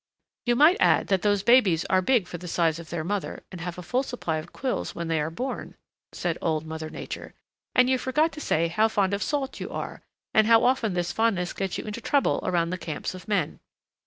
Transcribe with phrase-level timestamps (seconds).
[0.47, 3.61] "You might add that those babies are big for the size of their mother and
[3.61, 5.75] have a full supply of quills when they are born,"
[6.11, 7.35] said Old Mother Nature.
[7.75, 10.01] "And you forgot to say how fond of salt you are,
[10.33, 13.59] and how often this fondness gets you into trouble around the camps of men.